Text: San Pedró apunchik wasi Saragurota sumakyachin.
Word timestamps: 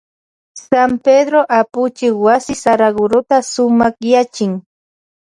San 0.67 0.91
Pedró 1.05 1.39
apunchik 1.59 2.13
wasi 2.25 2.53
Saragurota 2.63 3.37
sumakyachin. 3.51 4.51